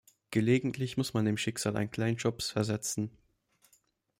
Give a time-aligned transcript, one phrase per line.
[0.31, 3.15] Gelegentlich muss man dem Schicksal einen kleinen Schubs versetzen.